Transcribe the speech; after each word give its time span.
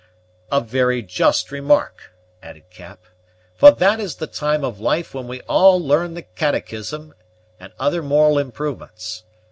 "A 0.51 0.61
very 0.61 1.03
just 1.03 1.51
remark," 1.51 2.11
added 2.41 2.71
Cap, 2.71 3.03
"for 3.53 3.69
that 3.69 3.99
is 3.99 4.15
the 4.15 4.25
time 4.25 4.63
of 4.63 4.79
life 4.79 5.13
when 5.13 5.27
we 5.27 5.41
all 5.41 5.79
learn 5.79 6.15
the 6.15 6.23
catechism, 6.23 7.13
and 7.59 7.71
other 7.77 8.01
moral 8.01 8.39
improvements. 8.39 9.25